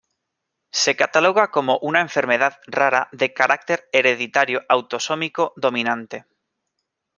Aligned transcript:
Se 0.71 0.95
cataloga 0.95 1.51
como 1.51 1.77
una 1.83 2.01
enfermedad 2.01 2.57
rara 2.65 3.07
de 3.11 3.33
carácter 3.35 3.87
hereditario 3.93 4.61
autosómico 4.67 5.53
dominante. 5.57 6.25